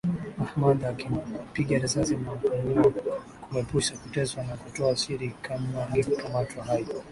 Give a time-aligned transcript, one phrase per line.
[0.43, 2.91] Ahmada akampiga risasi na kumuua
[3.41, 6.85] kumuepusha kuteswa na kutoa siri kama angekamatwa hai